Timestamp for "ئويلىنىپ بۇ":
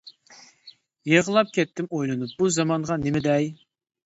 1.91-2.49